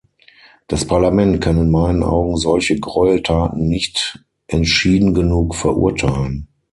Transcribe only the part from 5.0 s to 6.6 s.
genug verurteilen.